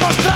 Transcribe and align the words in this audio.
Never 0.00 0.29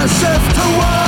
a 0.00 0.08
shift 0.08 0.54
to 0.54 0.60
one. 0.78 1.07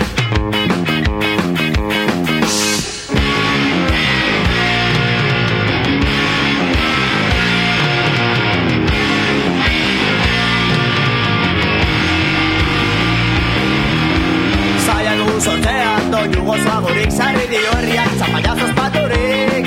Jugo 16.29 16.53
zuagurik 16.53 17.09
sarri 17.09 17.47
di 17.49 17.57
horriak 17.65 18.11
Zapallazos 18.21 18.69
paturik 18.77 19.65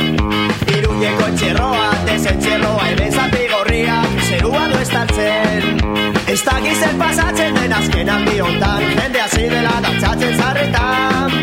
Iruñeko 0.70 1.26
txerroa 1.34 1.88
Tese 2.07 2.30
txerroa 2.38 2.84
Ebezati 2.94 3.40
gorria 3.50 3.96
Zerua 4.28 4.62
estartzen 4.78 5.82
Ez 6.30 6.38
dakizen 6.46 6.98
pasatzen 7.02 7.55
den 7.59 7.74
azken 7.80 8.09
handi 8.16 8.38
ontan 8.46 8.86
Jende 8.86 9.18
hasi 9.24 9.48
dela 9.50 9.74
dantzatzen 9.88 10.38
zarretan 10.38 11.36